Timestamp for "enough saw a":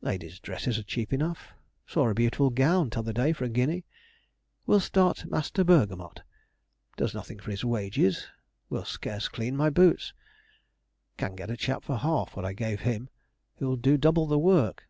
1.12-2.12